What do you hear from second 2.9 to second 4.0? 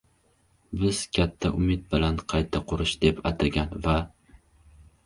deb atagan va